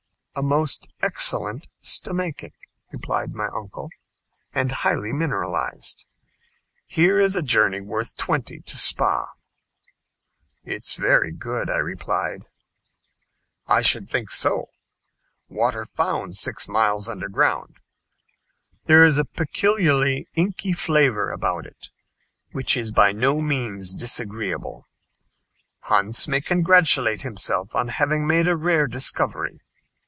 [0.33, 2.53] "A most excellent stomachic,"
[2.89, 3.89] replied my uncle,
[4.53, 6.05] "and highly mineralized.
[6.87, 9.27] Here is a journey worth twenty to Spa."
[10.63, 12.43] "It's very good," I replied.
[13.67, 14.67] "I should think so.
[15.49, 17.81] Water found six miles under ground.
[18.85, 21.89] There is a peculiarly inky flavor about it,
[22.53, 24.85] which is by no means disagreeable.
[25.81, 29.59] Hans may congratulate himself on having made a rare discovery.